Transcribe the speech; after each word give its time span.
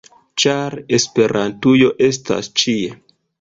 ĉar 0.43 0.75
Esperantujo 0.97 1.91
estas 2.09 2.51
ĉie! 2.63 2.99